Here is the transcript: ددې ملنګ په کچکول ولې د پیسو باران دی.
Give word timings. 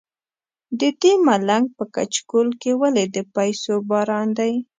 ددې 0.79 1.13
ملنګ 1.27 1.65
په 1.77 1.83
کچکول 1.95 2.47
ولې 2.81 3.05
د 3.15 3.17
پیسو 3.35 3.73
باران 3.89 4.27
دی. 4.37 4.53